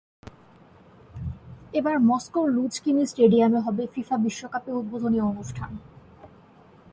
এবার 1.73 1.95
মস্কোর 2.09 2.45
লুঝনিকি 2.51 2.91
স্টেডিয়ামে 3.05 3.59
হবে 3.65 3.83
ফিফা 3.93 4.15
বিশ্বকাপের 4.17 4.75
উদ্বোধনী 4.75 5.19
অনুষ্ঠান। 5.31 5.71